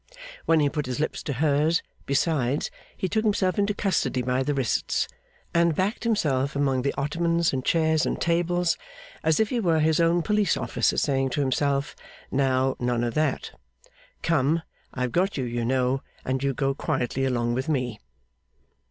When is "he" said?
0.61-0.67, 2.97-3.07, 9.49-9.59